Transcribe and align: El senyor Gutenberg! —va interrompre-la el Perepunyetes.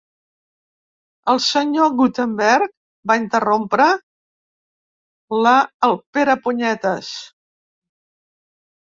El 1.31 1.39
senyor 1.47 1.89
Gutenberg! 1.97 2.71
—va 3.11 3.17
interrompre-la 3.19 5.51
el 5.89 5.93
Perepunyetes. 6.17 7.11